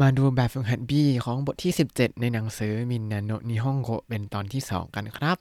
[0.00, 0.92] มาดูแบบฝึกหัด B
[1.24, 5.38] ของบทที่ 17 ในหนังสือมินนาโนนิฮงโกเป็นตอนที่ 2 กันครับ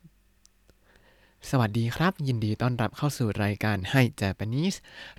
[1.50, 4.78] สวัสดีครับ ยินดีต้อนรับเข้าสู่รายการให้ Japanese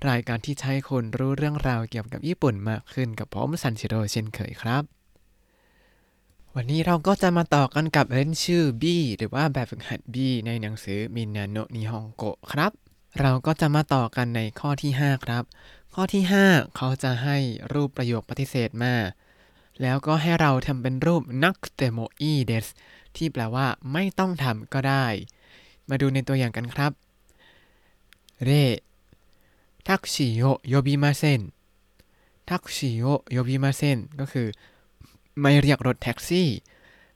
[0.09, 4.83] รายการที่ใช้คนรู้เรื่องราวเกี่ยวกับญี่ปุ่นมากขึ้นกับผมซันชิโร่เช่นเคยครับ
[6.55, 8.83] วันนี้เราก็จะมาต่อกันกับเล่นชื่อ B
[9.17, 10.15] หรือว่าแบบฝึกหัด B
[10.45, 12.71] ในหนังสือมินนาโนนิฮงโกครับ
[13.19, 15.43] เราก็จะมาต่อกันในข้อที่ 5 ครับ
[15.93, 17.37] ข้อที่ 5 เขาจะให้
[17.73, 18.95] รูปประโยคปฏิเสธมา
[19.81, 22.67] แล้วก็ให้เราทำเป็นรูปなくてもいいです
[23.15, 25.05] ที่แปลว่าไม่ต้องทำก็ได้
[25.89, 26.91] มาดูในตัวอย่างกันครับ
[28.43, 28.51] 例
[29.85, 31.41] タクシーを呼びません
[32.47, 34.47] タクシーを呼びませんก็คือ
[35.39, 36.49] ไม่เรียกรถแท็กซี่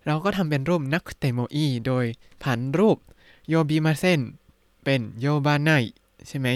[0.06, 2.06] เราก็ทำเป็นรูปなくてもいいโดย
[2.44, 2.98] ผันรูป
[3.50, 4.20] 呼びません
[4.84, 5.72] เป็น呼ばない
[6.28, 6.48] ใช่ไหม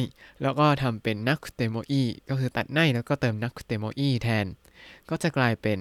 [0.41, 4.45] แล้วก็ทำเป็นなくてもいいก็คือตัด ないแล้วก็เติมなくてもいい แทน
[5.09, 5.77] ก็จะกลายเป็น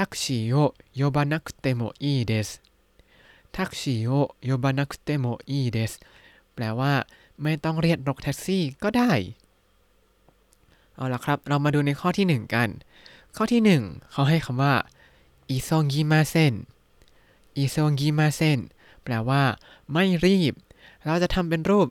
[0.00, 2.48] タクシーを呼ばなくてもいいです
[3.52, 5.92] タクシーを呼ばなくてもいいです
[6.54, 6.92] แปลว่า
[7.42, 9.12] ไม่ต้องเรียกรถแท็กซี่ก็ได้
[10.94, 12.68] เอาละครับ เรามาดูในข้อที่ 1 กัน
[13.36, 14.74] ข้อที่ 1 เขาให้คำว่า
[15.48, 16.54] 急ぎません
[17.56, 18.58] อิซองกิมาเซน
[19.02, 19.42] แปลว่า
[19.92, 20.54] ไม่รีบ
[21.04, 21.88] เราจะทำเป็นรูป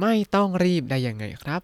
[0.00, 1.62] ไม่ต้องรีบได้ยังไงครับ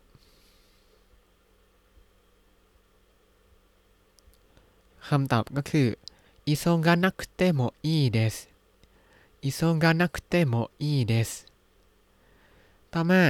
[5.07, 5.87] คำตอบก็คือ
[6.47, 8.35] อิซงกานักเตโมอีเดส
[9.43, 11.31] อิซงกานักเตโมอีเดส
[12.93, 13.23] ต่อมา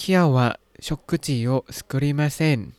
[0.00, 0.38] 今日は
[0.80, 2.74] 食事を作りません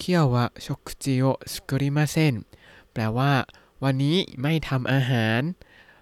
[0.00, 2.46] 今日は食事を作りません
[2.92, 3.32] แปลว่า
[3.84, 5.40] วันนี้ไม่ทำอาหาร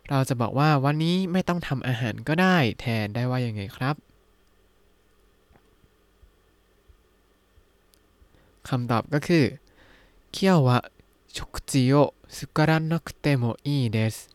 [0.08, 3.96] เราจะบอกว่าวันนี้ไม่ต้องทำอาหารก็ได้ แทนได้ว่ายังไงครับ
[8.68, 9.44] คำตอบก็คือ
[10.32, 10.90] 今日は
[11.28, 14.30] 食事を作らなくてもいいです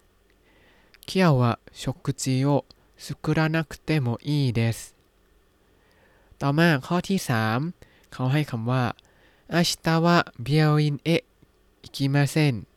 [1.08, 2.66] 今日は食事を
[2.97, 4.96] 作らなくてもいいです
[6.40, 7.74] ต่อมาข้อที่ 3
[8.13, 8.96] เขาให้คำว่า
[9.51, 11.24] 明日は病院へ
[11.84, 12.68] 行きません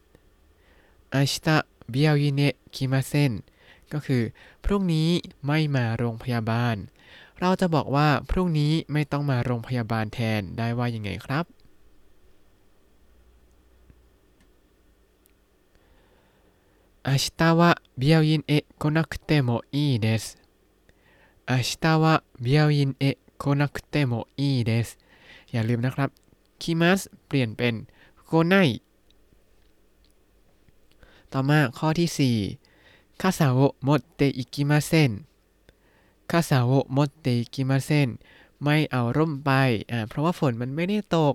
[1.13, 3.45] 明日病院へ行きません
[3.93, 4.23] ก็คือ
[4.65, 5.11] พรุ่งนี้
[5.47, 6.77] ไม่มาโรงพยาบาล
[7.41, 11.45] เราจะบอกว่าพรุ่งนี้ไม่ต้องมาโรงพยาบาลแทนได้ว่ายังไงครับ
[17.05, 20.39] 明日は病院へ来なくてもいいです。
[21.49, 24.99] 明日は病院へ来なくてもいいです。
[25.53, 26.11] อย่าลืมนะครับ
[26.63, 27.75] คิมัสเปลี่ยนเป็น
[28.25, 28.55] โกไน
[31.33, 35.13] ต่อมาข้อที่4คาซาโอะมดเตอิกิมาเซน
[36.31, 38.09] คาซาโอะมดเตอิกิมาเซน
[38.63, 39.51] ไม่เอาร่มไป
[39.91, 41.35] อ่าเพราะว่าฝนมันไม่ได้ตก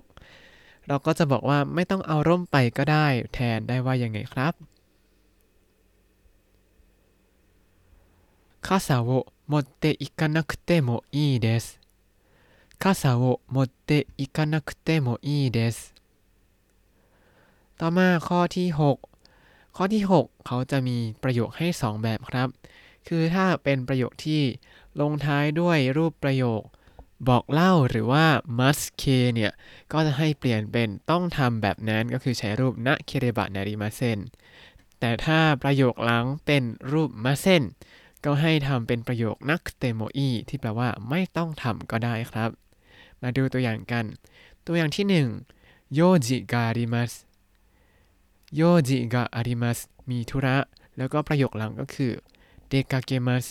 [0.86, 4.54] เราก็จะบอกว่าไม่ต้องเอาร่มไปก็ได้ แทนได้ว่ายังไงครับ
[8.66, 11.80] 傘を持っていかなくてもいいです。
[12.78, 15.94] 傘を持っていかなくてもいいです。
[17.78, 18.96] ต่อมาข้อที่ 6
[19.76, 22.48] ข้อที่ 6 เขาจะมีประโยคให้ 2 แบบครับ
[23.08, 24.42] คือถ้าเป็นประโยคที่
[25.00, 26.62] ลงท้ายด้วยรูปประโยค
[27.28, 28.26] บอกเล่าหรือว่า
[28.58, 29.04] must k
[29.34, 29.52] เนี่ย
[29.92, 34.18] ก็จะให้เปลี่ยนเป็นต้องทำแบบนั้นก็คือใช้รูปนะเคเรบะนาริมาเซน
[35.00, 37.62] แต่ถ้าประโยคหลังเป็นรูปมาเซน
[38.29, 42.49] ก็ให้ทำเป็นประโยคนักเตโมอีที่แปลว่าไม่ต้องทำก็ได้ครับ
[43.21, 44.05] มาดูตัวอย่างกัน
[44.65, 45.05] ตัวอย่างที่
[45.51, 47.11] 1โยจิการิมัส
[48.55, 49.79] โยจิกาอาริมัส
[50.09, 50.57] มีธุระ
[50.97, 52.11] แล้วก็ประโยคหลังก็คือ
[52.67, 53.45] เดกาเกมัส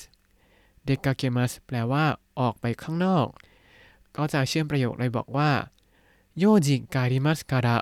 [0.85, 2.05] เดกาเกมัสแปลว่า
[2.41, 3.27] ออกไปข้างนอก
[4.17, 5.51] ก็จะเชื่อมประโยคเลยบอกว่า
[6.39, 7.79] โยจิการิมัสการะ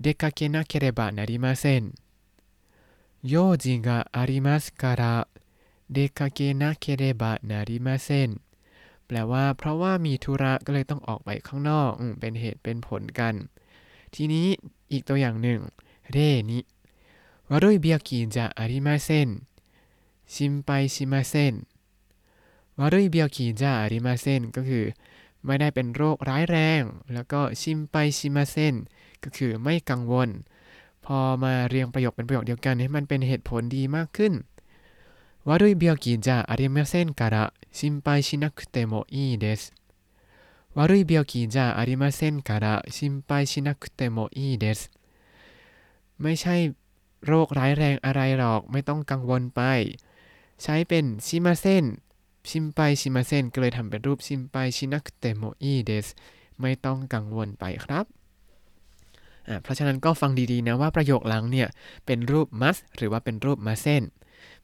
[0.00, 1.84] เดกาเกนะเคเรบะนาริมาเซน
[3.28, 5.14] โยจิกาอาริมัสการะ
[5.92, 8.30] เดคาเกนะเคเรบะนาริมาเซน
[9.06, 11.90] แปลว่าเพราะว่ามีธุระก็เลยต้องออกไปข้างนอก
[12.20, 13.34] เป็นเหตุเป็นผลกัน
[14.14, 14.46] ทีนี้
[14.92, 15.60] อีกตัวอย่างหนึ่ง
[16.12, 16.18] เร
[16.50, 16.58] นิ
[17.50, 19.28] วารุยเบียกิจะอาริมาเซน
[20.34, 21.54] ชิมไปชิมาเซน
[22.78, 24.84] วารุยเบียกิจะอาริมาเซนก็คือ
[25.44, 26.82] ไม่ได้เป็นโรคร้ายแรง
[27.12, 28.74] แล้วก็ชิมไปชิมาเซน
[29.24, 30.28] ก็คือไม่กังวล
[31.04, 34.32] พอมาเรียงประโยคเป็นประโยคเดียวกันให้มันเป็นเหตุผลดีมากขึ้น
[35.45, 39.73] 悪い病気じゃありませんから心配しなくてもいいです。
[40.73, 44.91] 悪い病気じゃありませんから心配しなくてもいいです。
[46.19, 46.73] ไม่ใช่
[47.25, 49.61] โรคร้ายแรงอะไรหรอกไม่ต้องกังวลไป
[50.63, 51.85] ใช้เป็นชิมาเซน
[52.49, 56.07] ชิมไปชิมาเซนก็เลยทำเป็นรูปชิมไปชินักเตโมอีเดส
[56.61, 58.05] ไม่ต้องกังวลไปครับ
[59.47, 61.67] อ่าเพราะฉะนั้นก็ฟังดีๆนะว่าประโยคหลังเนี่ย
[62.05, 64.07] เป็นรูป must หรือว่าเป็นรูป mustn't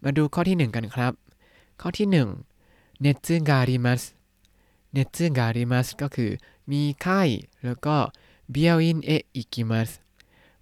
[0.02, 1.12] มาดูข้อที่ 1 กันครับ
[1.80, 2.08] ข้อที่
[2.54, 4.02] 1熱があります
[4.92, 6.30] 熱がありますก็คือ
[6.72, 7.22] มีไข้
[7.64, 7.96] แล้วก็
[8.50, 9.90] 病院へ行きます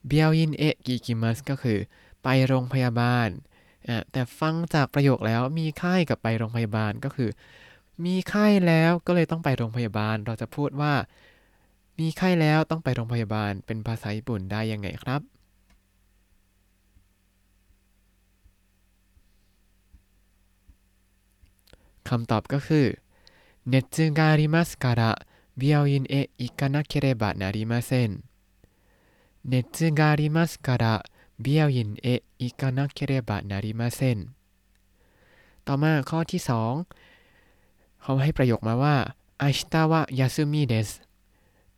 [0.06, 1.78] 病院へ行きますก็คือ
[2.22, 3.28] ไปโรงพยาบาล
[4.12, 7.30] แต่ฟังจากประโยคแล้วมีไข้กับไปโรงพยาบาลก็คือ
[8.04, 10.94] มีไข้แล้วก็เลยต้องไปโรงพยาบาล เราจะพูดว่า
[11.98, 15.20] มีไข้แล้วต้องไปโรงพยาบาลเป็นภาษาญี่ปุ่นได้ยังไงครับ
[22.08, 22.86] คำตอบก็คือ
[23.68, 25.12] เนจึงการิมัสการะ
[25.60, 28.10] บิอาอินเออิกานาเคเรบะนาริมาเซน
[29.48, 30.94] เนจึงการิมัสการะ
[31.44, 34.18] บิอาอินเอิกานาเคเรบะนาริมาเซน
[35.66, 36.72] ต่อมาข้อที่สอง
[38.02, 38.96] เขาให้ประโยคมาว่า
[39.42, 40.90] อาชิตาวะยาซุมิเดส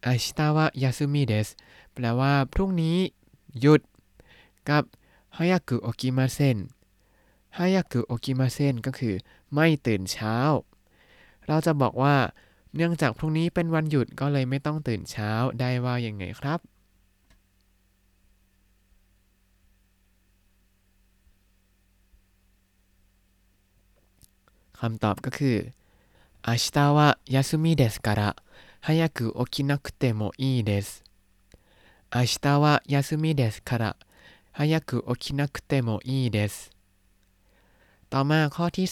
[0.07, 1.49] อาชิตาวะยาซุมิเดส
[1.93, 2.97] แปลว่าพรุ่งนี้
[3.61, 3.81] หยุด
[4.69, 4.83] กับ
[5.37, 6.57] ฮายากุโอกิมาเซน
[8.26, 9.16] きませんก็คือ
[9.54, 10.38] ไม่ตื่นเช้า
[11.48, 12.16] เราจะบอกว่า
[12.76, 16.60] เนื่องจากพรุ่งนี้เป็นวันหยุดก็เลยไม่ต้องตื่นเช้าได้ว่ายังไงครับ
[24.80, 25.58] คำตอบก็คือ
[26.48, 28.36] 明日は休みですから
[28.82, 31.04] 早く起きなくてもいいです
[32.14, 33.96] 明日は休みですから
[34.52, 36.72] 早く起きなくてもいいです
[38.14, 38.88] ต่อมาข้อที่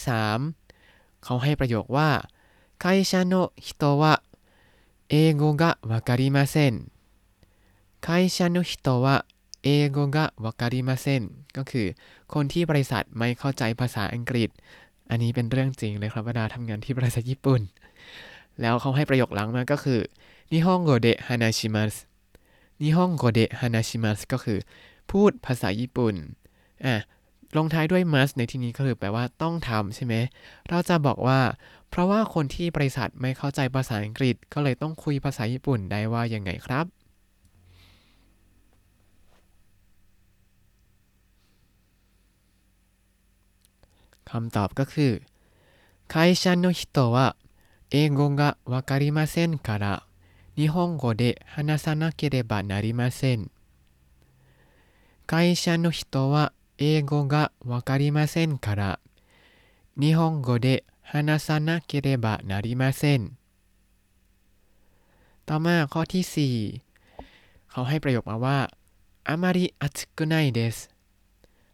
[0.58, 2.10] 3 เขาให้ประโยคว่า
[2.82, 4.22] 会社の人は
[5.10, 6.90] 英語がわかりません
[8.00, 9.26] 会社の人は
[9.62, 11.22] 英語がわかりません
[11.56, 11.86] ก็คือ
[12.32, 14.48] คนที่บริษัทไม่เข้าใจภาษาอังกฤษ
[15.10, 17.60] อันนี้เป็นเรื่องจริงเลยครับเวลาทำงานที่บริษัทญี่ปุ่น
[18.60, 20.00] แล้วเขาให้ประโยคหลังมาก็คือ
[20.50, 21.94] นิฮงโกเดฮานาชิมัส
[22.80, 24.58] นิฮงโกเดฮานาชิมัสก็คือ
[25.10, 26.14] พูดภาษาญี่ปุ่น
[26.84, 26.94] อ่ะ
[27.56, 30.14] ลงท้ายด้วย must ในที่นี้ก็คือแปลว่าต้องทำใช่ไหม
[30.68, 31.40] เราจะบอกว่า
[31.90, 36.86] เพราะว่าคนที่บริษัทไม่เข้าใจภาษาอังกฤษ ก็เลยต้องคุยภาษาญี่ปุ่นได้ว่ายังไงครับ
[44.30, 45.12] คำตอบก็คือ
[46.12, 47.36] 会社の人は
[47.90, 49.84] 英語がわかりませんから
[50.56, 53.50] 日本語で話さなければなりません
[55.26, 59.00] 会社の人は 英語がわかりませんから
[59.98, 63.36] 日本語で話さなければなりません
[65.46, 66.80] ต่อมาข้อที่ 4
[67.70, 68.70] เขาให้ประโยคมาว่า
[69.24, 70.90] あまり暑くないです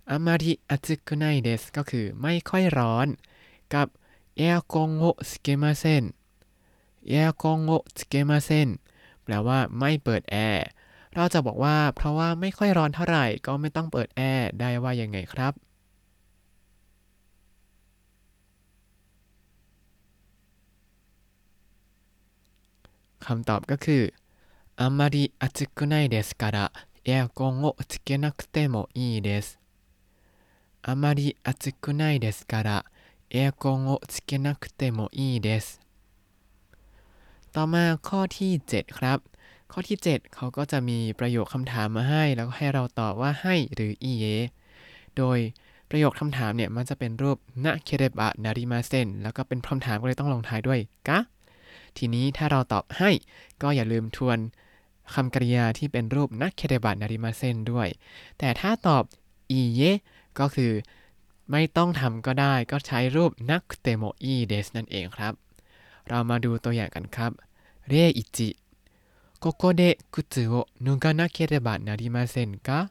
[0.05, 3.07] あまり暑くないですก็คือไม่ค่อยร้อน
[3.69, 3.89] กับ
[4.37, 6.15] エアコンをつけません
[7.07, 8.81] エアコンをつけません
[9.25, 10.67] แปลว่าไม่เปิดแอร์
[11.15, 15.53] เราจะบอกว่า เพราะว่าไม่ค่อยร้อนเท่าไหร่ ก็ไม่ต้องเปิดแอร์ได้ว่ายังไงครับ
[23.27, 24.03] คำตอบก็คือ
[24.77, 26.73] あんまり暑くないですから
[27.05, 29.59] エアコンをつけなくてもいいです
[30.83, 32.85] あまり暑くないですから
[33.31, 35.81] エアコンをつけなくてもいいです
[37.55, 39.30] ต่อมาข้อที่ 7 ครับ
[39.72, 44.26] ข้อที่ 7 เขาก็จะมีประโยคคำถามมาให้ แล้วก็ให้เราตอบว่าให้หรืออีเย
[45.18, 45.38] โดย
[45.90, 51.20] ประโยคคำถามเนี่ยมันจะเป็นรูปนะเคเรบะนาริมาเซนแล้วก็เป็นคำถามก็เลยต้องลงท้ายด้วยกะ
[51.98, 53.10] ทีนี้ถ้าเราตอบให้
[53.62, 54.38] ก็อย่าลืมทวน
[55.14, 57.88] คำกริยาที่เป็นรูปนักเคเรบะนาริมาเซนด้วย
[58.40, 59.04] แต่ถ้าตอบ
[59.52, 59.82] อีเย
[60.40, 60.72] ก็คือ
[61.52, 65.34] ไม่ต้องทำก็ได้ก็ใช้รูปนักเตโมอีเดสนั่นเองครับ
[66.10, 67.32] เรามาดูตัวอย่างกันครับ
[67.88, 68.50] เรอิจิ
[69.41, 72.91] ここで靴を脱がなければなりませんか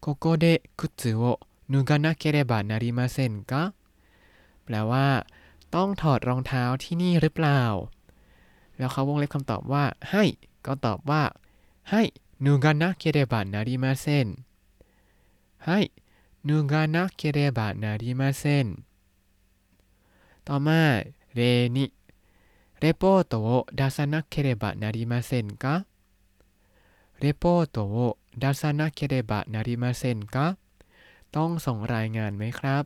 [0.00, 3.74] ここで靴を脱がなければなりませんか
[4.64, 5.26] แปลว่า
[5.74, 7.62] ต้องถอดรองเท้าที่นี่หรือเปล่า
[8.78, 10.24] แล้วเขาวงเล็บคำตอบว่า ให้
[10.66, 11.22] ก็ตอบว่า
[11.90, 12.02] ให้
[12.44, 14.28] นูกานะเคเรบะนาริมาเซน
[15.66, 15.78] ให้
[16.48, 18.66] นูกานะเคเรบะนาริมาเซน
[20.46, 20.80] ต่อมา
[21.34, 21.40] เร
[21.76, 21.84] นิ
[22.82, 25.84] レポートを出さなければなりませんか
[27.20, 30.56] レポートを出さなければなりませんか
[31.32, 32.84] ต้องส่งรายงานไหมครับ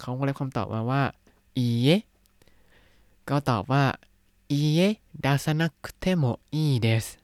[0.00, 1.02] เขาก็เลยคำตอบมาว่า
[1.56, 1.88] อีเย
[3.28, 3.84] ก็ตอบว่า
[4.50, 4.80] อีเย
[5.24, 7.22] 出さなくてもいいです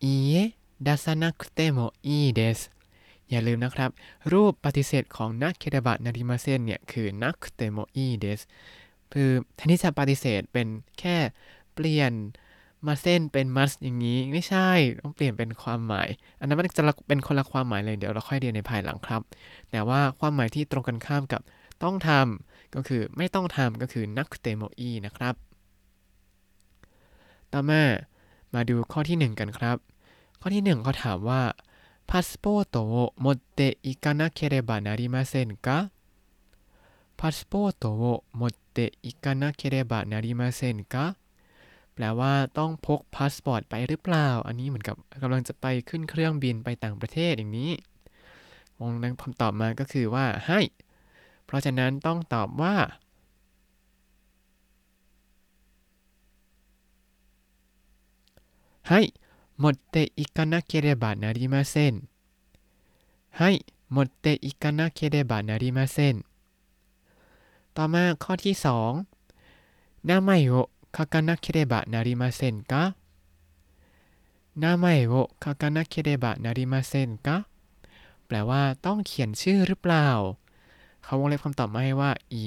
[0.00, 2.70] いいえ出さなくてもいいです
[3.30, 3.90] อย่าลืมนะครับ
[4.32, 8.40] รูปปฏิเสธของนักเคเดบะนาริมาเซนเนี่ยคือนักเตโมอีเดส
[9.13, 10.67] คือแทนที่จะปฏิเสธเป็น
[10.99, 11.17] แค่
[11.73, 12.13] เปลี่ยน
[12.87, 14.69] มาเส้นเป็นมัสอย่างนี้ ไม่ใช่
[15.01, 16.07] ต้องเปลี่ยนเป็นความหมาย
[16.39, 19.21] อันนั้นมันจะเป็นคนละความหมายเลยเดี๋ยวเราค่อยเรียนในภายหลังครับ
[19.71, 21.41] แต่ว่าความหมายที่ตรงกันข้ามกับ
[21.83, 25.35] ต้องทำก็คือไม่ต้องทำก็คือなくてもいいนะครับ
[27.53, 27.81] ต่อมา
[28.53, 29.77] มาดูข้อที่ 1 กันครับ
[30.41, 31.41] ข้อที่1เขาถามว่า
[32.09, 32.77] พาสปอร์ตโต
[33.19, 35.79] โมเตอิกานาเคเรบานาริมาเซนกะ
[37.22, 41.16] พาสปอร์ตを持っていかなければなりませんか
[41.94, 47.72] แปลว่าต้องพกพาสปอร์ตไปหรือเปล่า อันนี้เหมือนกับกำลังจะไปขึ้นเครื่องบินไปต่างประเทศอย่างนี้
[48.80, 50.60] วงนั้นคำตอบมาก็คือว่าให้
[51.44, 52.76] เพราะฉะนั้นต้องตอบว่า
[58.90, 59.00] ให้
[59.62, 62.08] 持っていかなければなりません
[63.38, 66.24] はい持っていかなければなりません
[67.76, 69.04] ต่อมาข้อที่2
[70.08, 72.96] 名前を書かなければなりませんか
[74.56, 77.46] 名前を書かなければなりませんか
[78.26, 80.08] แปลว่าต้องเขียนชื่อหรือเปล่า
[81.02, 82.42] เขาวงเล็บคำตอบมาให้ว่าอี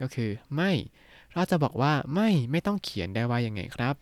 [0.00, 0.70] ก็คือไม่
[1.32, 3.96] เราจะบอกว่าไม่ไม่ต้องเขียนได้ว่ายังไงครับ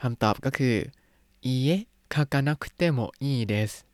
[0.00, 0.76] คำตอบก็คือ
[1.46, 3.88] いいえ書かなくてもいいです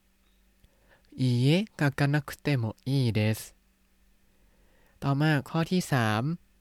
[1.24, 3.40] 行かなくてもいいです
[5.04, 5.82] ต่อมาข้อที่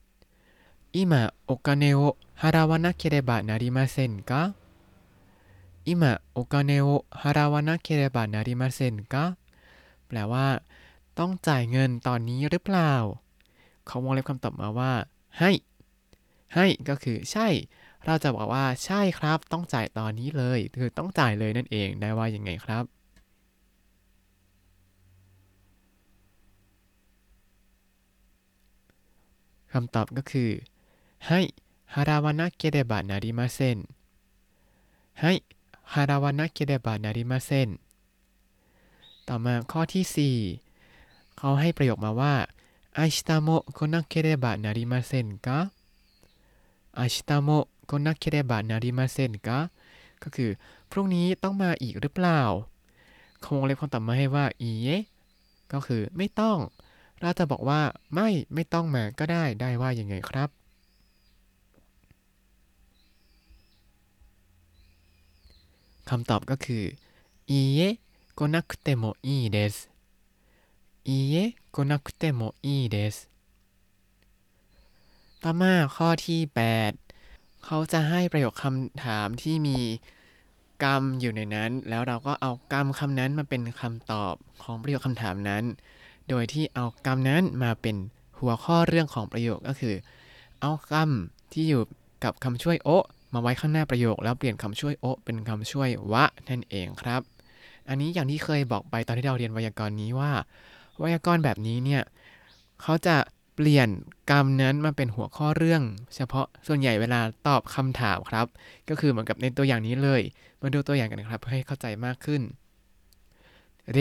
[0.06, 4.42] 3今お金を払わなければなりませんか
[5.87, 9.25] 今お金を払わなければなりませんか
[10.06, 10.46] แปลว่า
[11.18, 12.92] ต้องจ่ายเงินตอนนี้หรือเปล่า
[13.86, 14.92] เขาวงเล็บคำตอบมาว่า
[15.38, 15.50] はい は
[16.54, 17.48] い ก็คือใช่
[18.04, 22.97] เราจะบอกว่าใช่ครับต้องจ่ายตอนนี้เลย คือต้องจ่ายเลยนั่นเองได้ว่ายังไงครับ
[29.72, 30.50] คำตอบก็คือ
[31.28, 31.40] ให้
[31.94, 33.78] ฮาราวานะเกเดบะนาริมาเซน
[35.20, 35.32] ให้
[35.92, 37.68] ฮาราวานะเกเดบะนาริมาเซน
[39.28, 42.34] ต่อมาข้อที่ 4 เขาให้ประโยคมาว่า
[42.98, 45.58] อาชิตาโมโคนักเกเดบะนาริมาเซนกะ
[46.98, 47.48] อาชิตาโม
[47.87, 49.58] โคนักเกเดบะนาริมาเซนกะ
[50.22, 50.50] ก็คือ
[50.90, 52.40] พรุ่งนี้ต้องมาอีกหรือเปล่า
[53.44, 54.88] คงเล็บคำตอบมาให้ว่าอีเย
[55.72, 56.58] ก็คือไม่ต้อง
[57.22, 57.80] ราจะบอกว่า
[58.14, 60.48] ไม่ไม่ต้องมาก็ได้ได้ว่ายังไงครับ
[66.10, 66.84] คำตอบก็คือ
[67.50, 67.80] อีเย
[68.38, 69.76] ก็นักเตโมอีเดส
[71.08, 71.34] อีเย
[71.75, 73.16] ก็นักเตโมอีเดส
[75.42, 76.40] ต่อมาข้อที่
[77.04, 79.78] 8 เขาจะให้ประโยคคำถามที่มี
[80.84, 85.64] กรรมอยู่ในนั้น แล้วเราก็เอากรรมคำนั้นมาเป็นคำตอบของประโยคคำถามนั้น
[86.28, 87.97] โดยที่เอากรรมนั้นมาเป็น
[88.40, 89.94] หัวข้อเรื่องของประโยคก็คือ
[90.61, 91.82] เอาคำที่อยู่
[92.25, 92.90] กับคำช่วยโอ
[93.35, 97.23] มาไว้ข้างหน้าประโยค แล้วเปลี่ยนคำช่วยโอเป็นคำช่วยวะนั่นเองครับ
[97.88, 100.32] อันนี้อย่างที่เคยบอกไปตอนที่เราเรียนไวยากรณ์นี้ว่า
[100.99, 102.02] ไวยากรณ์แบบนี้เนี่ย
[102.82, 103.16] เขาจะ
[103.54, 103.88] เปลี่ยน
[104.30, 105.82] กรรมนั้นมาเป็นหัวข้อเรื่อง
[106.14, 108.47] เฉพาะส่วนใหญ่เวลาตอบคำถามครับ
[108.88, 110.23] ก็คือเหมือนกับในตัวอย่างนี้เลย
[110.62, 112.42] มาดูตัวอย่างกันครับเพื่อให้เข้าใจมากขึ้น
[113.92, 113.99] เร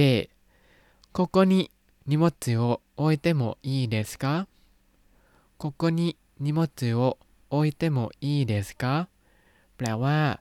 [1.11, 1.61] โคโกนิ
[2.06, 4.46] 荷物を置いてもいいですか
[5.58, 7.18] ここに荷物を
[7.50, 9.08] 置いてもいいですか
[9.76, 10.40] แปลว่า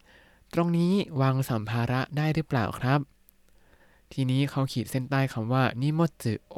[0.53, 2.99] ตรงนี้วางสัมภาระได้หรือเปล่าครับ
[4.13, 6.57] ทีนี้เขาขีดเส้นใต้คำว่านิโมจิโอ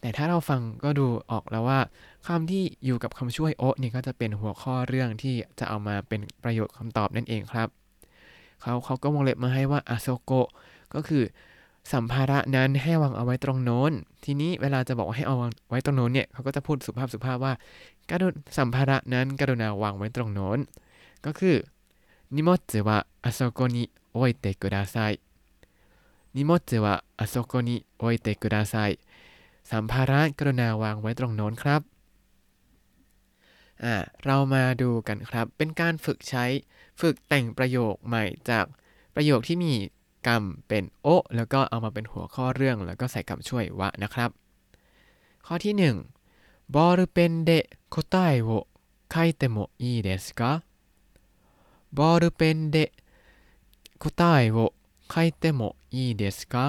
[0.00, 1.80] แต่ถ้าเราฟังก็ดูออกแล้วว่า
[2.26, 7.68] คำที่อยู่กับคำช่วยโอนี่ก็จะเป็นหัวข้อเรื่องที่จะเอามาเป็นประโยคคำตอบนั่นเองครับ
[8.60, 10.32] เขาเขาก็วงเล็บมาให้ว่าอาโซโก
[10.94, 11.22] ก็คือ
[11.91, 13.91] สัมภาระนั้นให้วางเอาไว้ตรงโน้น
[14.25, 15.35] ทีนี้เวลาจะบอกว่าให้เอา
[15.69, 17.53] ไว้ตรงโน้นเนี่ยเขาก็จะพูดสุภาพสุภาพว่า
[18.09, 18.23] การ
[18.57, 20.59] สัมภาระนั้นกรุณาวางไว้ตรงโน้น
[21.25, 21.55] ก็คือ
[22.35, 24.95] 荷物はあそこに置いてください
[26.35, 28.75] 荷物はあそこに置いてください
[29.71, 31.81] สัมภาระกรุณาวางไว้ตรงโน้นครับ
[33.83, 36.45] อ่าเรามาดูกันครับ เป็นการฝึกใช้
[37.01, 38.65] ฝึกแต่งประโยคใหม่จาก
[39.15, 39.73] ประโยคที่มี
[40.25, 44.29] กรรมเป็น をแล้วก็เอามาเป็นหัวข้อเรื่องแล้วก็ใส่คำช่วย はนะครับ
[45.45, 45.93] ข้อที่
[46.25, 47.51] 1 ボールペンで
[47.89, 50.51] 答えを書いてもいいですか
[51.97, 52.77] บอลเป็นเด
[53.99, 54.57] โคตายโว
[55.09, 55.61] ไคเตโม
[55.93, 56.65] อีเดสกะ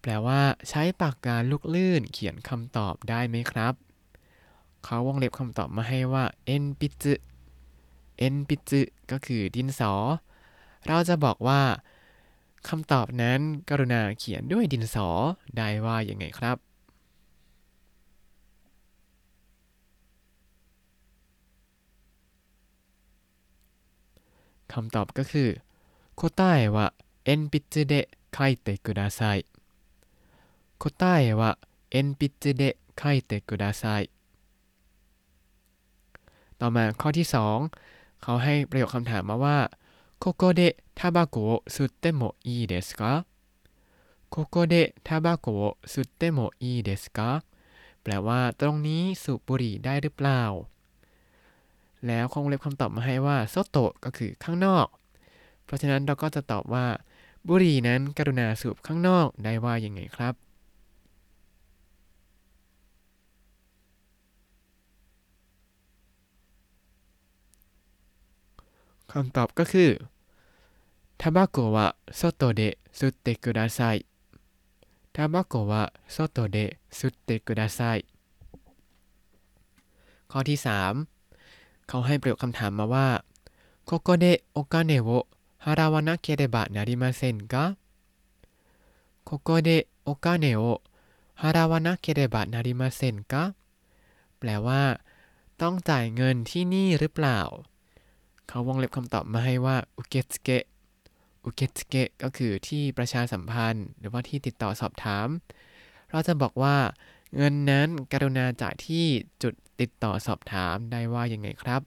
[0.00, 3.74] แปลว่าใช้ปากกาลูกลื่นเขียนคำตอบได้ไหมครับ
[4.84, 7.14] เขาวงเล็บคำตอบมาให้ว่าเอ็นปิจึ
[8.18, 9.92] เอ็นปิจึก็คือดินสอ
[10.88, 11.62] เราจะบอกว่า
[12.68, 15.08] คำตอบนั้นกรุณาเขียนด้วยดินสอ
[15.56, 16.56] ได้ว่าอย่างไงครับ
[24.72, 25.48] คำตอบก็คือ
[26.14, 26.86] โคต้ายว่า
[27.24, 28.92] เอ็นปิจเดะไคเตก็
[30.82, 37.26] คเต่อมาข้อที่
[37.72, 39.58] 2 เขาให้ประโยคคำถามมาว่า
[40.19, 43.25] ここでタバコを吸ってもいいですか
[44.29, 47.43] ここでタバコを吸ってもいいですか
[48.03, 50.41] แปลว่าตรงนี้สูบบุหรี่ได้หรือเปล่า
[52.07, 54.87] แล้วคงเล็บคำตอบมาให้ว่าโซโตะก็คือข้างนอก
[55.65, 56.85] เพราะฉะนั้นเราก็จะตอบว่า
[57.47, 60.33] บุหรี่นั้นกรุณาสูบข้างนอกได้ว่ายังไงครับ
[69.18, 69.90] คำตอบก็คือ
[71.20, 73.80] ทาบาโกวะโซโตเดะสุเตกุดาไซ
[75.14, 75.82] ทาบาโกวะ
[76.12, 77.80] โซโตเดะสุเตกุดาไซ
[80.30, 80.58] ข้อที่
[81.22, 83.08] 3 เขาให้ประโยคคำถามมาว่า
[83.88, 84.24] ここで
[84.58, 85.10] お金を
[85.64, 87.54] 払わなければなりませんか
[89.24, 89.68] ここで
[90.04, 90.82] お金を
[91.42, 93.54] 払わなければなりませんか
[94.38, 95.00] แปลว่า
[95.60, 97.40] ต้องจ่ายเงินที่นี่หรือเปล่า
[98.48, 100.64] เขาวงเล็บคำตอบมาให้ว่าอุเกสเกะ
[101.44, 105.28] อุเกสเกะก็คือที่ประชาสัมพันธ์ หรือว่าที่ติดต่อสอบถาม
[106.10, 106.76] เราจะบอกว่า
[107.36, 109.04] เงินนั้นกรุณาจ่ายที่
[109.42, 111.82] จุดติดต่อสอบถามได้ว่ายังไงครับ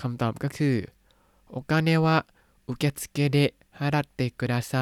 [0.00, 0.76] คำตอบก็คือ
[1.50, 2.16] โอคาเนวะ
[2.66, 3.38] อุเกสเกเด
[3.78, 4.74] ฮารัตเตกุดาไซ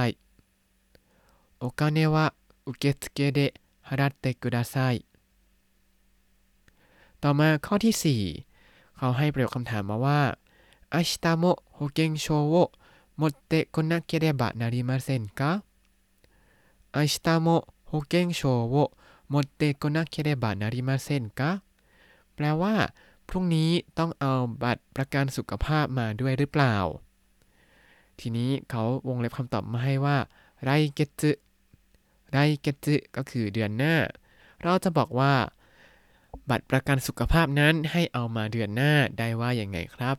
[1.64, 2.26] โอคาเนวะ
[2.66, 3.40] อุเกสเกเด
[3.88, 4.76] ฮารัตเตกุดาไซ
[7.22, 10.22] ต่อมาข้อที่ 4 เขาให้ประโยคคำถามมาว่า
[10.92, 11.46] 明日も
[11.78, 12.72] 保険証を
[13.20, 15.64] 持ってこなければなりませんか
[16.96, 18.92] 明日も保険証を
[19.28, 21.62] 持ってこなければなりませんか
[22.36, 22.94] แปลว่า
[23.28, 26.76] พรุ่งนี้ต้องเอาบัตรประกันสุขภาพมาด้วยหรือเปล่า
[28.20, 30.18] ทีนี้เขาวงเล็บคำตอบมาให้ว่า
[30.64, 31.32] ไรเกจึ
[32.34, 33.96] ไรเกจึก็คือเดือนหน้า
[34.64, 35.34] เราจะบอกว่า
[36.50, 40.18] บัตรประกันสุขภาพนั้นให้เอามาเดือนหน้าได้ว่าอย่างไงครับ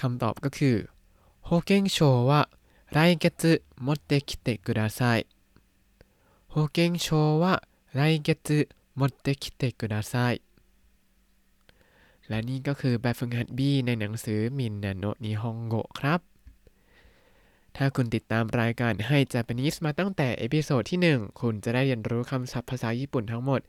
[0.00, 0.76] คำตอบก็คือ
[1.46, 1.98] 保険証
[2.30, 2.48] は
[2.96, 5.26] 来月持ってきてください
[6.48, 10.42] 保険証は来月持ってきてください
[12.29, 16.19] และนี่ก็คือแบบฝึกหัด B ในหนังสือみんなの日本語ครับ
[17.77, 23.61] ถ้าคุณติดตามรายการให้ Japanese มาตั้งแต่ episode ที่ 1 คุณจะได้เรียนรู้คำศัพท์ภาษาญี่ปุ่นทั้งหมด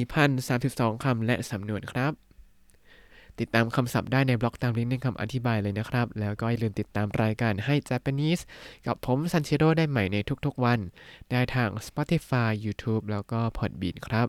[0.00, 2.12] 4,032 คำและสำนวนครับ
[3.40, 8.42] ติดตามคำศัพท์ได้ในบล็อกตามลิงก์ในคำอธิบายเลยนะครับ แล้วก็อย่าลืมติดตามรายการให้ Japanese
[8.86, 10.80] กับผมซันเชโรได้ใหม่ในทุกๆวัน
[11.30, 14.28] ได้ทาง Spotify YouTube แล้วก็ Podbean ครับ